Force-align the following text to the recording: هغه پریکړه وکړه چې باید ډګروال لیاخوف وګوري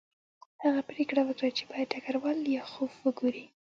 هغه 0.63 0.81
پریکړه 0.89 1.21
وکړه 1.25 1.49
چې 1.57 1.63
باید 1.69 1.89
ډګروال 1.93 2.37
لیاخوف 2.47 2.91
وګوري 3.05 3.45